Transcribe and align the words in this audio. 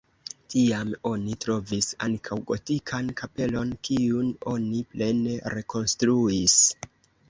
Tiam 0.53 0.93
oni 1.09 1.35
trovis 1.45 1.91
ankaŭ 2.07 2.39
gotikan 2.53 3.13
kapelon, 3.23 3.77
kiun 3.91 4.35
oni 4.57 4.85
plene 4.93 5.41
rekonstruis. 5.59 6.63